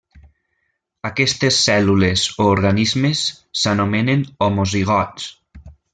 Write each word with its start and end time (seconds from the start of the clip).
Aquestes 1.09 1.59
cèl·lules 1.67 2.23
o 2.45 2.47
organismes 2.53 3.21
s'anomenen 3.65 4.25
homozigots. 4.47 5.29